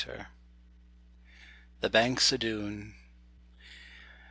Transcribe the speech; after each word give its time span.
THE 1.81 1.89
BANKS 1.91 2.33
O' 2.33 2.37
DOON. 2.37 2.95